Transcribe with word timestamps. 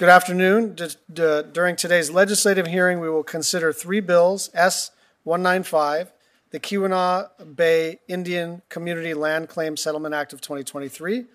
Good 0.00 0.08
afternoon. 0.08 0.76
D- 0.76 0.86
d- 1.12 1.42
During 1.52 1.76
today's 1.76 2.10
legislative 2.10 2.66
hearing, 2.66 3.00
we 3.00 3.10
will 3.10 3.22
consider 3.22 3.70
three 3.70 4.00
bills 4.00 4.48
S 4.54 4.92
195, 5.24 6.10
the 6.52 6.58
Keweenaw 6.58 7.54
Bay 7.54 8.00
Indian 8.08 8.62
Community 8.70 9.12
Land 9.12 9.50
Claim 9.50 9.76
Settlement 9.76 10.14
Act 10.14 10.32
of 10.32 10.40
2023, 10.40 11.26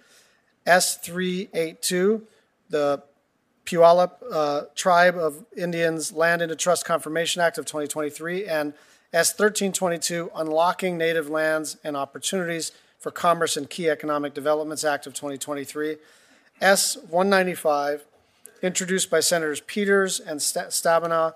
S 0.66 0.98
382, 0.98 2.26
the 2.72 3.04
Puyallup 3.68 4.14
uh, 4.32 4.62
Tribe 4.74 5.16
of 5.16 5.46
Indians 5.56 6.12
Land 6.12 6.42
into 6.42 6.56
Trust 6.56 6.86
Confirmation 6.86 7.44
Act 7.44 7.60
of 7.60 7.66
2023, 7.68 8.48
and 8.48 8.74
S 9.14 9.30
1322, 9.30 10.32
Unlocking 10.36 10.98
Native 10.98 11.30
Lands 11.30 11.78
and 11.84 11.96
Opportunities 11.96 12.72
for 12.98 13.12
Commerce 13.12 13.58
and 13.58 13.70
Key 13.70 13.92
Economic 13.92 14.34
Developments 14.34 14.84
Act 14.84 15.06
of 15.06 15.14
2023, 15.14 15.98
S 16.62 16.98
195, 17.12 18.06
introduced 18.62 19.10
by 19.10 19.20
Senators 19.20 19.62
Peters 19.62 20.20
and 20.20 20.40
Stabenow, 20.40 21.34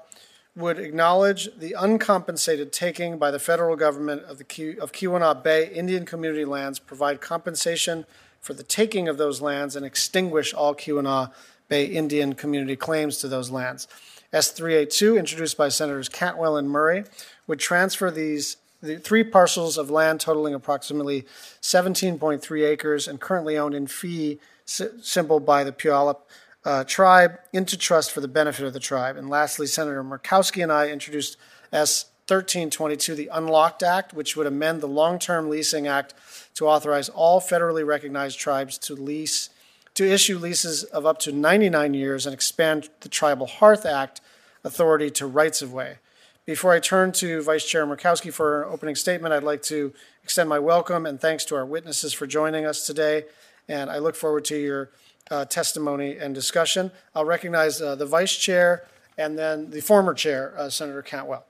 would 0.56 0.80
acknowledge 0.80 1.50
the 1.58 1.74
uncompensated 1.74 2.72
taking 2.74 3.18
by 3.18 3.32
the 3.32 3.40
federal 3.40 3.76
government 3.76 4.24
of 4.24 4.38
the 4.38 4.78
of 4.80 4.92
Keweenaw 4.92 5.44
Bay 5.44 5.70
Indian 5.70 6.06
community 6.06 6.46
lands, 6.46 6.80
provide 6.80 7.22
compensation 7.22 8.06
for 8.42 8.54
the 8.54 8.64
taking 8.64 9.08
of 9.08 9.18
those 9.18 9.42
lands, 9.42 9.76
and 9.76 9.86
extinguish 9.86 10.54
all 10.54 10.76
Keweenaw 10.76 11.32
Bay 11.68 11.86
Indian 11.86 12.34
community 12.34 12.76
claims 12.76 13.18
to 13.18 13.28
those 13.28 13.52
lands. 13.52 13.88
S382, 14.34 15.18
introduced 15.18 15.58
by 15.58 15.70
Senators 15.70 16.10
Cantwell 16.10 16.58
and 16.58 16.70
Murray, 16.70 17.04
would 17.48 17.60
transfer 17.60 18.12
these 18.12 18.58
the 18.82 18.98
three 18.98 19.26
parcels 19.26 19.78
of 19.78 19.90
land 19.90 20.22
totaling 20.22 20.54
approximately 20.54 21.26
17.3 21.62 22.66
acres 22.66 23.10
and 23.10 23.20
currently 23.20 23.58
owned 23.58 23.76
in 23.76 23.88
fee 23.88 24.40
si- 24.64 24.88
simple 25.02 25.42
by 25.42 25.66
the 25.66 25.74
Puyallup 25.74 26.20
uh, 26.66 26.84
tribe 26.84 27.40
into 27.54 27.78
trust 27.78 28.12
for 28.12 28.22
the 28.22 28.28
benefit 28.28 28.66
of 28.66 28.74
the 28.74 28.80
tribe. 28.80 29.18
And 29.18 29.30
lastly, 29.30 29.68
Senator 29.68 30.04
Murkowski 30.04 30.62
and 30.62 30.72
I 30.72 30.90
introduced 30.90 31.38
S 31.72 32.06
1322, 32.28 33.16
the 33.16 33.30
Unlocked 33.32 33.82
Act, 33.82 34.14
which 34.14 34.36
would 34.38 34.46
amend 34.46 34.82
the 34.82 34.88
Long 34.88 35.18
Term 35.18 35.50
Leasing 35.50 35.88
Act 35.88 36.14
to 36.56 36.68
authorize 36.68 37.10
all 37.10 37.42
federally 37.42 37.86
recognized 37.86 38.40
tribes 38.40 38.78
to 38.80 38.96
lease 38.96 39.50
to 39.96 40.10
issue 40.10 40.38
leases 40.38 40.84
of 40.86 41.06
up 41.06 41.18
to 41.20 41.32
99 41.32 41.94
years 41.94 42.26
and 42.26 42.34
expand 42.34 42.90
the 43.02 43.10
Tribal 43.10 43.48
Hearth 43.48 43.86
Act 43.86 44.22
authority 44.64 45.10
to 45.12 45.26
rights 45.26 45.62
of 45.62 45.74
way. 45.74 45.98
Before 46.46 46.74
I 46.74 46.80
turn 46.80 47.12
to 47.14 47.42
Vice 47.42 47.66
Chair 47.66 47.86
Murkowski 47.86 48.32
for 48.32 48.64
an 48.64 48.70
opening 48.72 48.96
statement, 48.96 49.34
I'd 49.34 49.44
like 49.44 49.62
to 49.64 49.94
extend 50.24 50.48
my 50.48 50.60
welcome 50.60 51.06
and 51.06 51.20
thanks 51.20 51.44
to 51.46 51.56
our 51.56 51.66
witnesses 51.66 52.14
for 52.14 52.28
joining 52.28 52.66
us 52.66 52.86
today. 52.86 53.26
And 53.68 53.90
I 53.90 53.98
look 53.98 54.16
forward 54.16 54.46
to 54.46 54.58
your 54.58 54.90
uh, 55.30 55.46
testimony 55.46 56.18
and 56.18 56.36
discussion. 56.36 56.92
I'll 57.14 57.26
recognize 57.26 57.82
uh, 57.82 57.96
the 57.96 58.06
Vice 58.06 58.36
Chair 58.36 58.86
and 59.18 59.38
then 59.38 59.70
the 59.70 59.82
former 59.82 60.14
Chair, 60.14 60.54
uh, 60.58 60.70
Senator 60.70 61.02
Cantwell. 61.02 61.46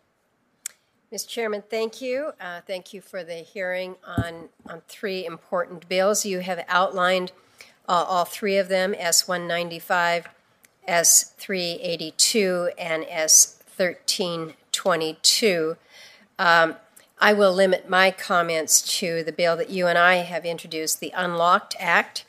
Mr. 1.12 1.28
Chairman, 1.28 1.64
thank 1.68 2.02
you. 2.02 2.34
Uh, 2.40 2.62
Thank 2.68 2.94
you 2.94 3.02
for 3.02 3.24
the 3.24 3.38
hearing 3.38 3.96
on, 4.06 4.50
on 4.68 4.84
three 4.88 5.26
important 5.26 5.90
bills. 5.90 6.24
You 6.24 6.42
have 6.42 6.64
outlined 6.68 7.32
uh, 7.88 8.06
all 8.08 8.26
three 8.26 8.58
of 8.58 8.68
them, 8.68 8.94
S-195, 8.96 10.26
S-382, 10.88 12.70
and 12.78 13.08
S-1322. 13.10 15.78
Um, 16.38 16.76
I 17.20 17.34
will 17.34 17.54
limit 17.54 17.90
my 17.90 18.12
comments 18.12 18.84
to 19.00 19.24
the 19.24 19.32
bill 19.32 19.58
that 19.58 19.72
you 19.72 19.88
and 19.88 19.98
I 19.98 20.18
have 20.18 20.46
introduced, 20.46 21.00
the 21.00 21.12
Unlocked 21.16 21.76
Act. 21.80 22.26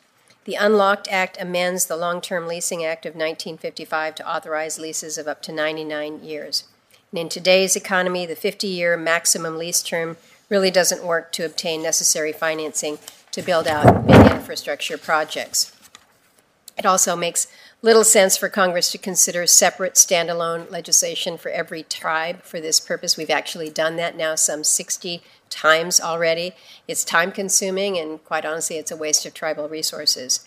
The 0.50 0.56
Unlocked 0.56 1.06
Act 1.06 1.40
amends 1.40 1.86
the 1.86 1.96
Long 1.96 2.20
Term 2.20 2.48
Leasing 2.48 2.84
Act 2.84 3.06
of 3.06 3.14
1955 3.14 4.16
to 4.16 4.28
authorize 4.28 4.80
leases 4.80 5.16
of 5.16 5.28
up 5.28 5.42
to 5.42 5.52
99 5.52 6.24
years. 6.24 6.64
And 7.12 7.20
in 7.20 7.28
today's 7.28 7.76
economy, 7.76 8.26
the 8.26 8.34
50 8.34 8.66
year 8.66 8.96
maximum 8.96 9.56
lease 9.56 9.80
term 9.80 10.16
really 10.48 10.72
doesn't 10.72 11.04
work 11.04 11.30
to 11.34 11.46
obtain 11.46 11.84
necessary 11.84 12.32
financing 12.32 12.98
to 13.30 13.42
build 13.42 13.68
out 13.68 14.08
big 14.08 14.26
infrastructure 14.26 14.98
projects. 14.98 15.70
It 16.76 16.84
also 16.84 17.14
makes 17.14 17.46
little 17.80 18.02
sense 18.02 18.36
for 18.36 18.48
Congress 18.48 18.90
to 18.90 18.98
consider 18.98 19.46
separate 19.46 19.94
standalone 19.94 20.68
legislation 20.68 21.38
for 21.38 21.50
every 21.50 21.84
tribe 21.84 22.42
for 22.42 22.60
this 22.60 22.80
purpose. 22.80 23.16
We've 23.16 23.30
actually 23.30 23.70
done 23.70 23.94
that 23.96 24.16
now 24.16 24.34
some 24.34 24.64
60 24.64 25.22
times 25.48 26.00
already. 26.00 26.52
It's 26.88 27.04
time 27.04 27.32
consuming, 27.32 27.98
and 27.98 28.24
quite 28.24 28.44
honestly, 28.44 28.78
it's 28.78 28.90
a 28.90 28.96
waste 28.96 29.26
of 29.26 29.34
tribal 29.34 29.68
resources. 29.68 30.46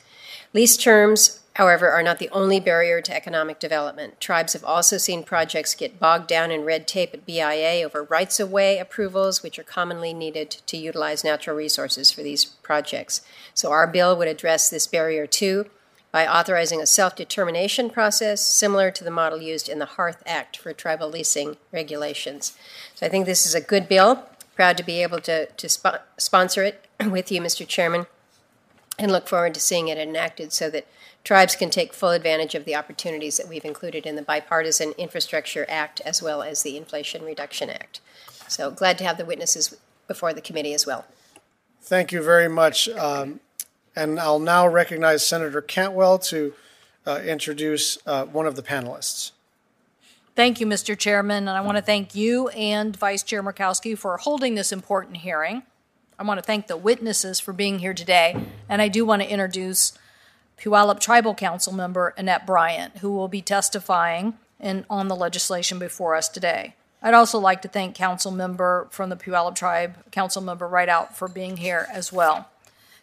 Lease 0.53 0.77
terms, 0.77 1.41
however, 1.55 1.89
are 1.89 2.03
not 2.03 2.19
the 2.19 2.29
only 2.29 2.59
barrier 2.59 3.01
to 3.01 3.15
economic 3.15 3.59
development. 3.59 4.19
Tribes 4.19 4.53
have 4.53 4.63
also 4.63 4.97
seen 4.97 5.23
projects 5.23 5.75
get 5.75 5.99
bogged 5.99 6.27
down 6.27 6.51
in 6.51 6.63
red 6.63 6.87
tape 6.87 7.13
at 7.13 7.25
BIA 7.25 7.83
over 7.83 8.03
rights 8.03 8.39
of 8.39 8.51
way 8.51 8.77
approvals, 8.77 9.43
which 9.43 9.57
are 9.57 9.63
commonly 9.63 10.13
needed 10.13 10.49
to 10.51 10.77
utilize 10.77 11.23
natural 11.23 11.55
resources 11.55 12.11
for 12.11 12.21
these 12.21 12.45
projects. 12.45 13.21
So, 13.53 13.71
our 13.71 13.87
bill 13.87 14.15
would 14.17 14.27
address 14.27 14.69
this 14.69 14.87
barrier 14.87 15.27
too 15.27 15.67
by 16.11 16.27
authorizing 16.27 16.81
a 16.81 16.85
self 16.85 17.15
determination 17.15 17.89
process 17.89 18.41
similar 18.41 18.91
to 18.91 19.03
the 19.03 19.11
model 19.11 19.41
used 19.41 19.67
in 19.67 19.79
the 19.79 19.85
Hearth 19.85 20.21
Act 20.25 20.57
for 20.57 20.73
tribal 20.73 21.09
leasing 21.09 21.57
regulations. 21.71 22.57
So, 22.95 23.05
I 23.05 23.09
think 23.09 23.25
this 23.25 23.45
is 23.45 23.55
a 23.55 23.61
good 23.61 23.87
bill. 23.87 24.23
Proud 24.55 24.77
to 24.77 24.83
be 24.83 25.01
able 25.01 25.19
to, 25.21 25.47
to 25.47 25.67
spo- 25.67 26.01
sponsor 26.17 26.63
it 26.63 26.85
with 27.09 27.31
you, 27.31 27.41
Mr. 27.41 27.67
Chairman 27.67 28.05
and 28.99 29.11
look 29.11 29.27
forward 29.27 29.53
to 29.53 29.59
seeing 29.59 29.87
it 29.87 29.97
enacted 29.97 30.53
so 30.53 30.69
that 30.69 30.87
tribes 31.23 31.55
can 31.55 31.69
take 31.69 31.93
full 31.93 32.09
advantage 32.09 32.55
of 32.55 32.65
the 32.65 32.75
opportunities 32.75 33.37
that 33.37 33.47
we've 33.47 33.65
included 33.65 34.05
in 34.05 34.15
the 34.15 34.21
Bipartisan 34.21 34.93
Infrastructure 34.97 35.65
Act 35.69 36.01
as 36.01 36.21
well 36.21 36.41
as 36.41 36.63
the 36.63 36.77
Inflation 36.77 37.23
Reduction 37.23 37.69
Act. 37.69 38.01
So 38.47 38.69
glad 38.71 38.97
to 38.99 39.03
have 39.03 39.17
the 39.17 39.25
witnesses 39.25 39.75
before 40.07 40.33
the 40.33 40.41
committee 40.41 40.73
as 40.73 40.85
well. 40.85 41.05
Thank 41.81 42.11
you 42.11 42.21
very 42.21 42.47
much. 42.47 42.87
Um, 42.89 43.39
and 43.95 44.19
I'll 44.19 44.39
now 44.39 44.67
recognize 44.67 45.25
Senator 45.25 45.61
Cantwell 45.61 46.19
to 46.19 46.53
uh, 47.05 47.21
introduce 47.25 47.97
uh, 48.05 48.25
one 48.25 48.45
of 48.45 48.55
the 48.55 48.63
panelists. 48.63 49.31
Thank 50.35 50.59
you, 50.59 50.65
Mr. 50.65 50.97
Chairman, 50.97 51.47
and 51.47 51.57
I 51.57 51.61
want 51.61 51.77
to 51.77 51.83
thank 51.83 52.15
you 52.15 52.47
and 52.49 52.95
Vice 52.95 53.21
Chair 53.21 53.43
Murkowski 53.43 53.95
for 53.95 54.17
holding 54.17 54.55
this 54.55 54.71
important 54.71 55.17
hearing. 55.17 55.63
I 56.17 56.23
want 56.23 56.37
to 56.37 56.45
thank 56.45 56.67
the 56.67 56.77
witnesses 56.77 57.39
for 57.39 57.53
being 57.53 57.79
here 57.79 57.93
today, 57.93 58.45
and 58.69 58.81
I 58.81 58.87
do 58.87 59.05
want 59.05 59.21
to 59.21 59.29
introduce 59.29 59.97
Puyallup 60.59 60.99
Tribal 60.99 61.33
Council 61.33 61.73
member 61.73 62.13
Annette 62.17 62.45
Bryan, 62.45 62.91
who 63.01 63.11
will 63.11 63.27
be 63.27 63.41
testifying 63.41 64.37
in, 64.59 64.85
on 64.89 65.07
the 65.07 65.15
legislation 65.15 65.79
before 65.79 66.15
us 66.15 66.29
today. 66.29 66.75
I'd 67.01 67.13
also 67.13 67.39
like 67.39 67.61
to 67.63 67.67
thank 67.67 67.95
Council 67.95 68.31
member 68.31 68.87
from 68.91 69.09
the 69.09 69.15
Puyallup 69.15 69.55
Tribe, 69.55 70.11
Council 70.11 70.41
member 70.41 70.67
Rideout, 70.67 71.17
for 71.17 71.27
being 71.27 71.57
here 71.57 71.87
as 71.91 72.13
well. 72.13 72.47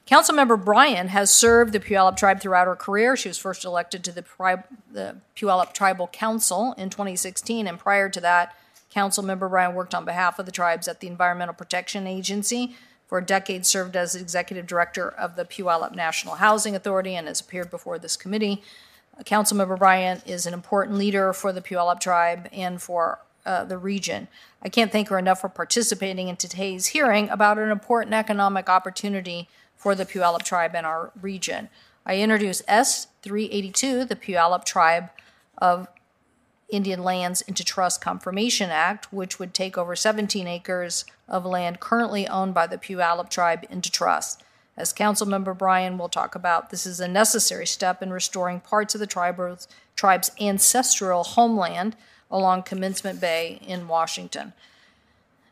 Council 0.07 0.35
member 0.35 0.57
Bryan 0.57 1.09
has 1.09 1.31
served 1.31 1.73
the 1.73 1.81
Puyallup 1.81 2.17
tribe 2.17 2.41
throughout 2.41 2.67
her 2.67 2.75
career. 2.75 3.17
She 3.17 3.29
was 3.29 3.39
first 3.39 3.65
elected 3.65 4.03
to 4.05 4.13
the, 4.13 4.23
tri- 4.23 4.65
the 4.91 5.17
Puyallup 5.37 5.75
Tribal 5.75 6.09
Council 6.09 6.75
in 6.79 6.91
2016, 6.91 7.67
and 7.67 7.79
prior 7.79 8.09
to 8.09 8.21
that, 8.21 8.57
council 8.91 9.23
member 9.23 9.49
Bryan 9.49 9.75
worked 9.75 9.95
on 9.95 10.05
behalf 10.05 10.39
of 10.39 10.47
the 10.47 10.53
tribes 10.53 10.89
at 10.89 11.01
the 11.01 11.07
Environmental 11.07 11.55
Protection 11.55 12.07
Agency. 12.07 12.77
For 13.11 13.19
a 13.19 13.27
decade, 13.27 13.67
served 13.67 13.97
as 13.97 14.15
executive 14.15 14.69
director 14.69 15.09
of 15.09 15.35
the 15.35 15.45
Puyallup 15.45 15.97
National 15.97 16.37
Housing 16.37 16.77
Authority 16.77 17.17
and 17.17 17.27
has 17.27 17.41
appeared 17.41 17.69
before 17.69 17.99
this 17.99 18.17
committee. 18.17 18.63
Councilmember 19.25 19.77
Bryan 19.77 20.23
is 20.25 20.47
an 20.47 20.55
important 20.55 20.97
leader 20.97 21.33
for 21.33 21.53
the 21.53 21.61
Puyallup 21.61 21.99
tribe 21.99 22.49
and 22.53 22.81
for 22.81 23.19
uh, 23.45 23.65
the 23.65 23.79
region. 23.79 24.29
I 24.63 24.69
can't 24.69 24.93
thank 24.93 25.09
her 25.09 25.19
enough 25.19 25.41
for 25.41 25.49
participating 25.49 26.29
in 26.29 26.37
today's 26.37 26.87
hearing 26.87 27.29
about 27.31 27.59
an 27.59 27.73
important 27.73 28.15
economic 28.15 28.69
opportunity 28.69 29.49
for 29.75 29.97
the 29.97 30.07
Puyallup 30.07 30.45
tribe 30.45 30.77
and 30.77 30.87
our 30.87 31.11
region. 31.21 31.69
I 32.07 32.19
introduce 32.19 32.63
S 32.69 33.09
382, 33.23 34.05
the 34.05 34.15
Puyallup 34.15 34.65
Tribe 34.65 35.11
of 35.59 35.89
Indian 36.73 37.03
Lands 37.03 37.41
into 37.43 37.65
Trust 37.65 38.01
Confirmation 38.01 38.71
Act, 38.71 39.13
which 39.13 39.39
would 39.39 39.55
take 39.55 39.77
over 39.77 39.97
17 39.97 40.47
acres 40.47 41.05
of 41.29 41.45
land 41.45 41.81
currently 41.81 42.27
owned 42.29 42.55
by 42.55 42.67
the 42.67 42.79
Puyallup 42.79 43.31
tribe 43.31 43.65
into 43.71 43.91
trust. 43.91 44.43
As 44.77 44.93
Councilmember 44.93 45.57
Bryan 45.57 45.99
will 45.99 46.09
talk 46.09 46.35
about, 46.35 46.71
this 46.71 46.87
is 46.87 47.01
a 47.01 47.09
necessary 47.09 47.67
step 47.67 48.03
in 48.03 48.13
restoring 48.13 48.61
parts 48.61 48.95
of 48.95 49.01
the 49.01 49.07
tribe's, 49.07 49.69
tribe's 49.95 50.31
ancestral 50.41 51.25
homeland 51.25 51.97
along 52.31 52.63
Commencement 52.63 53.21
Bay 53.21 53.61
in 53.67 53.89
Washington. 53.89 54.53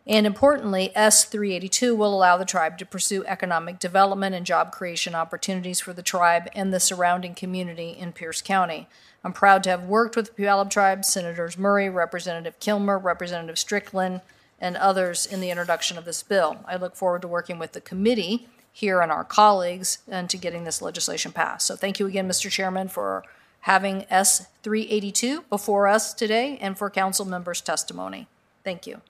And 0.08 0.26
importantly, 0.26 0.90
S 0.94 1.26
382 1.26 1.94
will 1.94 2.14
allow 2.14 2.38
the 2.38 2.46
tribe 2.46 2.78
to 2.78 2.86
pursue 2.86 3.26
economic 3.26 3.78
development 3.78 4.34
and 4.34 4.46
job 4.46 4.72
creation 4.72 5.14
opportunities 5.14 5.80
for 5.80 5.92
the 5.92 6.02
tribe 6.02 6.48
and 6.54 6.72
the 6.72 6.80
surrounding 6.80 7.34
community 7.34 7.90
in 7.90 8.12
Pierce 8.12 8.40
County. 8.40 8.88
I'm 9.22 9.34
proud 9.34 9.62
to 9.64 9.70
have 9.70 9.84
worked 9.84 10.16
with 10.16 10.34
the 10.34 10.42
Puyallup 10.42 10.70
tribe, 10.70 11.04
Senators 11.04 11.58
Murray, 11.58 11.90
Representative 11.90 12.58
Kilmer, 12.58 12.98
Representative 12.98 13.58
Strickland, 13.58 14.22
and 14.58 14.78
others 14.78 15.26
in 15.26 15.40
the 15.40 15.50
introduction 15.50 15.98
of 15.98 16.06
this 16.06 16.22
bill. 16.22 16.56
I 16.64 16.76
look 16.76 16.96
forward 16.96 17.22
to 17.22 17.28
working 17.28 17.58
with 17.58 17.72
the 17.72 17.80
committee 17.82 18.48
here 18.72 19.02
and 19.02 19.12
our 19.12 19.24
colleagues 19.24 19.98
and 20.08 20.30
to 20.30 20.38
getting 20.38 20.64
this 20.64 20.80
legislation 20.80 21.32
passed. 21.32 21.66
So 21.66 21.76
thank 21.76 22.00
you 22.00 22.06
again, 22.06 22.26
Mr. 22.26 22.50
Chairman, 22.50 22.88
for 22.88 23.24
having 23.60 24.06
S 24.08 24.46
382 24.62 25.42
before 25.50 25.86
us 25.86 26.14
today 26.14 26.56
and 26.62 26.78
for 26.78 26.88
council 26.88 27.26
members' 27.26 27.60
testimony. 27.60 28.26
Thank 28.64 28.86
you. 28.86 29.02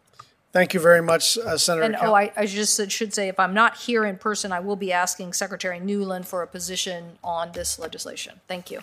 Thank 0.58 0.74
you 0.74 0.80
very 0.80 1.00
much, 1.00 1.38
uh, 1.38 1.56
Senator. 1.56 1.84
And 1.84 1.94
Cal- 1.94 2.10
oh, 2.10 2.16
I, 2.16 2.32
I 2.36 2.44
just 2.44 2.74
said- 2.74 2.90
should 2.90 3.14
say, 3.14 3.28
if 3.28 3.38
I'm 3.38 3.54
not 3.54 3.76
here 3.76 4.04
in 4.04 4.16
person, 4.16 4.50
I 4.50 4.58
will 4.58 4.74
be 4.74 4.92
asking 4.92 5.32
Secretary 5.34 5.78
Newland 5.78 6.26
for 6.26 6.42
a 6.42 6.48
position 6.48 7.16
on 7.22 7.52
this 7.52 7.78
legislation. 7.78 8.40
Thank 8.48 8.72
you. 8.72 8.80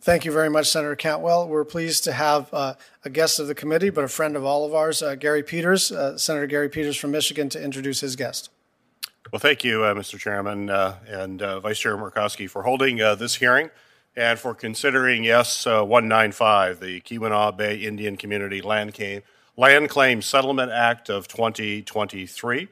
Thank 0.00 0.24
you 0.24 0.32
very 0.32 0.48
much, 0.48 0.70
Senator 0.70 0.96
Cantwell. 0.96 1.46
We're 1.48 1.66
pleased 1.66 2.02
to 2.04 2.12
have 2.12 2.48
uh, 2.54 2.76
a 3.04 3.10
guest 3.10 3.38
of 3.38 3.46
the 3.46 3.54
committee, 3.54 3.90
but 3.90 4.04
a 4.04 4.08
friend 4.08 4.36
of 4.36 4.44
all 4.46 4.64
of 4.64 4.74
ours, 4.74 5.02
uh, 5.02 5.16
Gary 5.16 5.42
Peters, 5.42 5.92
uh, 5.92 6.16
Senator 6.16 6.46
Gary 6.46 6.70
Peters 6.70 6.96
from 6.96 7.10
Michigan, 7.10 7.50
to 7.50 7.62
introduce 7.62 8.00
his 8.00 8.16
guest. 8.16 8.48
Well, 9.30 9.40
thank 9.40 9.64
you, 9.64 9.84
uh, 9.84 9.92
Mr. 9.92 10.18
Chairman 10.18 10.70
uh, 10.70 10.96
and 11.06 11.42
uh, 11.42 11.60
Vice 11.60 11.78
Chair 11.78 11.98
Murkowski, 11.98 12.48
for 12.48 12.62
holding 12.62 13.02
uh, 13.02 13.16
this 13.16 13.34
hearing 13.34 13.68
and 14.16 14.38
for 14.38 14.54
considering 14.54 15.28
S 15.28 15.66
uh, 15.66 15.82
195, 15.82 16.80
the 16.80 17.02
Keweenaw 17.02 17.54
Bay 17.54 17.76
Indian 17.76 18.16
Community 18.16 18.62
Land 18.62 18.94
Claim, 18.94 19.22
Land 19.58 19.88
Claim 19.88 20.20
Settlement 20.20 20.70
Act 20.70 21.08
of 21.08 21.28
2023. 21.28 22.68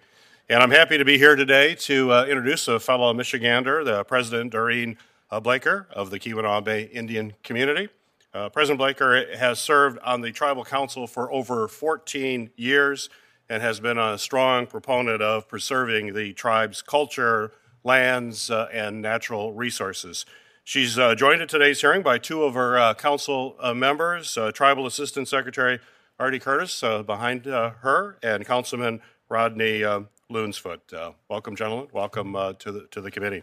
And 0.50 0.62
I'm 0.62 0.70
happy 0.70 0.98
to 0.98 1.04
be 1.06 1.16
here 1.16 1.34
today 1.34 1.74
to 1.76 2.12
uh, 2.12 2.26
introduce 2.26 2.68
a 2.68 2.78
fellow 2.78 3.14
Michigander, 3.14 3.82
the 3.82 4.04
President 4.04 4.52
Doreen 4.52 4.98
uh, 5.30 5.40
Blaker 5.40 5.86
of 5.92 6.10
the 6.10 6.20
Keweenaw 6.20 6.92
Indian 6.92 7.32
Community. 7.42 7.88
Uh, 8.34 8.50
President 8.50 8.76
Blaker 8.76 9.34
has 9.34 9.60
served 9.60 9.98
on 10.00 10.20
the 10.20 10.30
Tribal 10.30 10.62
Council 10.62 11.06
for 11.06 11.32
over 11.32 11.68
14 11.68 12.50
years 12.54 13.08
and 13.48 13.62
has 13.62 13.80
been 13.80 13.96
a 13.96 14.18
strong 14.18 14.66
proponent 14.66 15.22
of 15.22 15.48
preserving 15.48 16.12
the 16.12 16.34
tribe's 16.34 16.82
culture, 16.82 17.52
lands, 17.82 18.50
uh, 18.50 18.68
and 18.70 19.00
natural 19.00 19.54
resources. 19.54 20.26
She's 20.64 20.98
uh, 20.98 21.14
joined 21.14 21.40
at 21.40 21.48
today's 21.48 21.80
hearing 21.80 22.02
by 22.02 22.18
two 22.18 22.44
of 22.44 22.52
her 22.52 22.78
uh, 22.78 22.92
council 22.92 23.56
uh, 23.58 23.72
members, 23.72 24.36
uh, 24.36 24.52
Tribal 24.52 24.86
Assistant 24.86 25.28
Secretary 25.28 25.80
Artie 26.20 26.38
Curtis 26.38 26.80
uh, 26.84 27.02
behind 27.02 27.48
uh, 27.48 27.70
her, 27.80 28.18
and 28.22 28.46
Councilman 28.46 29.00
Rodney 29.28 29.82
uh, 29.82 30.02
Loonsfoot. 30.30 30.92
Uh, 30.92 31.10
welcome, 31.28 31.56
gentlemen. 31.56 31.88
Welcome 31.92 32.34
to 32.60 32.70
the 32.70 32.86
to 32.92 33.00
the 33.00 33.10
committee. 33.10 33.42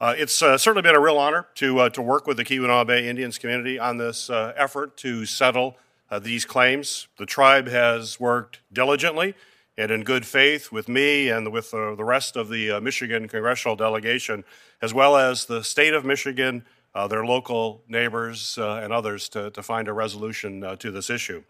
Uh, 0.00 0.14
it's 0.16 0.40
uh, 0.40 0.56
certainly 0.56 0.80
been 0.80 0.94
a 0.94 1.00
real 1.00 1.18
honor 1.18 1.46
to 1.56 1.78
uh, 1.80 1.88
to 1.90 2.00
work 2.00 2.26
with 2.26 2.38
the 2.38 2.44
Keweenaw 2.44 2.86
Bay 2.86 3.06
Indians 3.06 3.36
community 3.36 3.78
on 3.78 3.98
this 3.98 4.30
effort 4.30 4.96
to 4.98 5.26
settle 5.26 5.76
these 6.22 6.46
claims. 6.46 7.06
The 7.18 7.26
tribe 7.26 7.68
has 7.68 8.18
worked 8.18 8.60
diligently 8.72 9.34
and 9.76 9.90
in 9.90 10.02
good 10.02 10.24
faith 10.24 10.72
with 10.72 10.88
me 10.88 11.28
and 11.28 11.52
with 11.52 11.70
the 11.70 12.04
rest 12.04 12.34
of 12.34 12.48
the 12.48 12.80
Michigan 12.80 13.28
congressional 13.28 13.76
delegation, 13.76 14.44
as 14.80 14.94
well 14.94 15.16
as 15.16 15.44
the 15.44 15.62
state 15.62 15.92
of 15.92 16.06
Michigan, 16.06 16.64
their 17.10 17.26
local 17.26 17.82
neighbors, 17.88 18.56
and 18.58 18.90
others 18.90 19.28
to, 19.28 19.50
to 19.50 19.62
find 19.62 19.86
a 19.86 19.92
resolution 19.92 20.78
to 20.78 20.90
this 20.90 21.10
issue. 21.10 21.42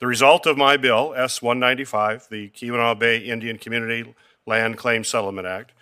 The 0.00 0.06
result 0.06 0.46
of 0.46 0.56
my 0.56 0.78
bill, 0.78 1.12
S 1.14 1.42
195, 1.42 2.28
the 2.30 2.48
Keweenaw 2.48 2.98
Bay 2.98 3.18
Indian 3.18 3.58
Community 3.58 4.14
Land 4.46 4.78
Claim 4.78 5.04
Settlement 5.04 5.46
Act, 5.46 5.72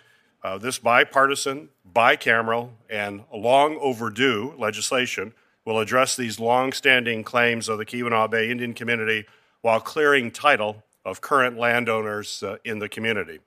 uh, 0.43 0.57
this 0.57 0.77
bipartisan, 0.77 1.69
bicameral, 1.89 2.71
and 2.89 3.23
long 3.33 3.77
overdue 3.79 4.53
legislation 4.57 5.31
will 5.63 5.79
address 5.79 6.17
these 6.17 6.37
long-standing 6.37 7.23
claims 7.23 7.69
of 7.69 7.77
the 7.77 7.85
Keweenaw 7.85 8.29
Bay 8.29 8.51
Indian 8.51 8.73
community 8.73 9.25
while 9.61 9.79
clearing 9.79 10.31
title 10.31 10.83
of 11.05 11.21
current 11.21 11.57
landowners 11.57 12.43
uh, 12.43 12.57
in 12.65 12.79
the 12.79 12.89
community. 12.89 13.39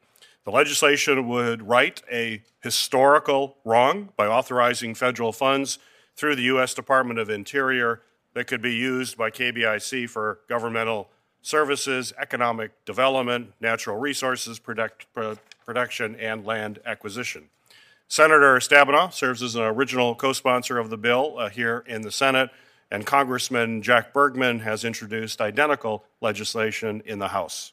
The 0.46 0.52
legislation 0.52 1.28
would 1.28 1.68
right 1.68 2.02
a 2.10 2.42
historical 2.62 3.58
wrong 3.66 4.08
by 4.16 4.26
authorizing 4.26 4.94
federal 4.94 5.32
funds 5.32 5.78
through 6.16 6.36
the 6.36 6.44
U.S. 6.44 6.72
Department 6.72 7.18
of 7.18 7.28
Interior 7.28 8.00
that 8.34 8.46
could 8.46 8.62
be 8.62 8.74
used 8.74 9.16
by 9.16 9.30
KBIC 9.30 10.08
for 10.08 10.40
governmental 10.48 11.08
services, 11.42 12.12
economic 12.18 12.84
development, 12.84 13.52
natural 13.60 13.98
resources 13.98 14.58
product, 14.58 15.06
pro- 15.12 15.36
production, 15.64 16.14
and 16.16 16.46
land 16.46 16.78
acquisition. 16.86 17.48
Senator 18.08 18.56
Stabenow 18.58 19.12
serves 19.12 19.42
as 19.42 19.54
an 19.54 19.62
original 19.62 20.14
co 20.14 20.32
sponsor 20.32 20.78
of 20.78 20.90
the 20.90 20.98
bill 20.98 21.36
uh, 21.38 21.48
here 21.48 21.84
in 21.86 22.02
the 22.02 22.12
Senate, 22.12 22.50
and 22.90 23.06
Congressman 23.06 23.82
Jack 23.82 24.12
Bergman 24.12 24.60
has 24.60 24.84
introduced 24.84 25.40
identical 25.40 26.04
legislation 26.20 27.02
in 27.06 27.18
the 27.18 27.28
House. 27.28 27.72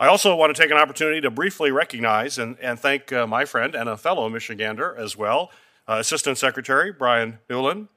I 0.00 0.06
also 0.06 0.34
want 0.34 0.56
to 0.56 0.60
take 0.60 0.70
an 0.70 0.78
opportunity 0.78 1.20
to 1.20 1.30
briefly 1.30 1.70
recognize 1.70 2.38
and, 2.38 2.58
and 2.60 2.80
thank 2.80 3.12
uh, 3.12 3.26
my 3.26 3.44
friend 3.44 3.74
and 3.74 3.86
a 3.86 3.98
fellow 3.98 4.30
Michigander 4.30 4.96
as 4.96 5.14
well, 5.14 5.50
uh, 5.86 5.96
Assistant 6.00 6.38
Secretary 6.38 6.90
Bryan 6.90 7.38
Newland. 7.50 7.88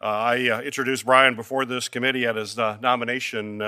Uh, 0.00 0.06
I 0.06 0.48
uh, 0.48 0.60
introduced 0.60 1.06
Bryan 1.06 1.34
before 1.34 1.64
this 1.64 1.88
committee 1.88 2.26
at 2.26 2.36
his 2.36 2.58
uh, 2.58 2.78
nomination 2.82 3.62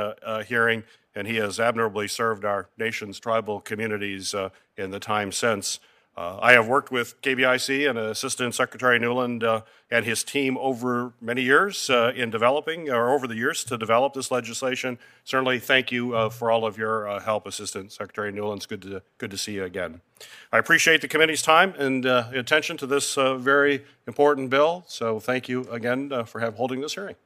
hearing, 0.46 0.84
and 1.14 1.26
he 1.26 1.36
has 1.36 1.58
admirably 1.58 2.08
served 2.08 2.44
our 2.44 2.68
nation's 2.76 3.18
tribal 3.18 3.60
communities 3.60 4.34
in 4.76 4.90
the 4.90 5.00
time 5.00 5.32
since. 5.32 5.80
Uh, 6.16 6.38
I 6.40 6.52
have 6.52 6.66
worked 6.66 6.90
with 6.90 7.20
KBIC 7.20 7.90
and 7.90 7.98
Assistant 7.98 8.54
Secretary 8.54 8.98
Newland 8.98 9.44
uh, 9.44 9.60
and 9.90 10.06
his 10.06 10.24
team 10.24 10.56
over 10.56 11.12
many 11.20 11.42
years 11.42 11.90
uh, 11.90 12.10
in 12.16 12.30
developing, 12.30 12.88
or 12.88 13.10
over 13.10 13.26
the 13.26 13.34
years 13.34 13.62
to 13.64 13.76
develop 13.76 14.14
this 14.14 14.30
legislation. 14.30 14.98
Certainly, 15.24 15.58
thank 15.58 15.92
you 15.92 16.16
uh, 16.16 16.30
for 16.30 16.50
all 16.50 16.64
of 16.64 16.78
your 16.78 17.06
uh, 17.06 17.20
help, 17.20 17.46
Assistant 17.46 17.92
Secretary 17.92 18.32
Newland. 18.32 18.60
It's 18.60 18.66
good 18.66 18.80
to 18.82 19.02
good 19.18 19.30
to 19.30 19.36
see 19.36 19.52
you 19.52 19.64
again. 19.64 20.00
I 20.50 20.56
appreciate 20.56 21.02
the 21.02 21.08
committee's 21.08 21.42
time 21.42 21.74
and 21.76 22.06
uh, 22.06 22.28
attention 22.32 22.78
to 22.78 22.86
this 22.86 23.16
very 23.16 23.84
important 24.06 24.48
bill. 24.48 24.84
So, 24.86 25.20
thank 25.20 25.50
you 25.50 25.68
again 25.70 26.24
for 26.24 26.40
have, 26.40 26.54
holding 26.54 26.80
this 26.80 26.94
hearing. 26.94 27.16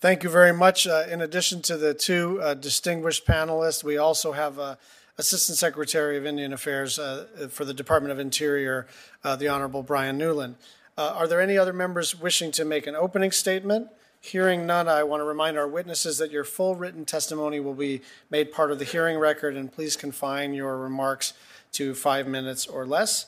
Thank 0.00 0.24
you 0.24 0.30
very 0.30 0.52
much. 0.52 0.84
In 0.86 1.20
addition 1.20 1.62
to 1.62 1.76
the 1.76 1.94
two 1.94 2.42
distinguished 2.58 3.24
panelists, 3.24 3.84
we 3.84 3.98
also 3.98 4.32
have 4.32 4.58
uh, 4.58 4.76
Assistant 5.18 5.58
Secretary 5.58 6.16
of 6.16 6.24
Indian 6.24 6.52
Affairs 6.52 6.96
uh, 6.96 7.26
for 7.50 7.64
the 7.64 7.74
Department 7.74 8.12
of 8.12 8.20
Interior, 8.20 8.86
uh, 9.24 9.34
the 9.34 9.48
Honorable 9.48 9.82
Bryan 9.82 10.16
Newland. 10.16 10.54
Uh, 10.96 11.12
are 11.16 11.26
there 11.26 11.40
any 11.40 11.58
other 11.58 11.72
members 11.72 12.18
wishing 12.18 12.52
to 12.52 12.64
make 12.64 12.86
an 12.86 12.94
opening 12.94 13.32
statement? 13.32 13.88
Hearing 14.20 14.64
none, 14.64 14.88
I 14.88 15.02
want 15.02 15.20
to 15.20 15.24
remind 15.24 15.58
our 15.58 15.66
witnesses 15.66 16.18
that 16.18 16.30
your 16.30 16.44
full 16.44 16.76
written 16.76 17.04
testimony 17.04 17.58
will 17.58 17.74
be 17.74 18.00
made 18.30 18.52
part 18.52 18.70
of 18.70 18.78
the 18.78 18.84
hearing 18.84 19.18
record, 19.18 19.56
and 19.56 19.72
please 19.72 19.96
confine 19.96 20.54
your 20.54 20.76
remarks 20.76 21.34
to 21.72 21.94
five 21.94 22.28
minutes 22.28 22.66
or 22.66 22.86
less. 22.86 23.26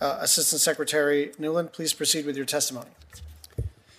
Uh, 0.00 0.18
Assistant 0.20 0.60
Secretary 0.60 1.32
Newland, 1.38 1.72
please 1.72 1.92
proceed 1.92 2.26
with 2.26 2.36
your 2.36 2.46
testimony. 2.46 2.90